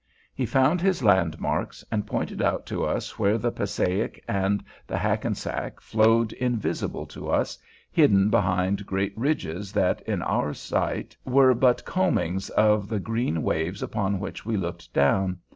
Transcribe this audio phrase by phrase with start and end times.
[0.33, 5.79] He found his landmarks, and pointed out to us where the Passaic and the Hackensack
[5.79, 7.59] flowed, invisible to us,
[7.91, 13.83] hidden behind great ridges that in our sight were but combings of the green waves
[13.83, 15.37] upon which we looked down.